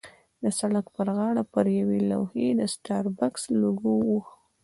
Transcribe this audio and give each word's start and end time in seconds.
د 0.43 0.45
سړک 0.59 0.85
پر 0.95 1.07
غاړه 1.17 1.43
پر 1.53 1.65
یوې 1.79 1.99
لوحې 2.09 2.47
د 2.59 2.61
سټاربکس 2.73 3.43
لوګو 3.61 3.93
وه. 4.09 4.21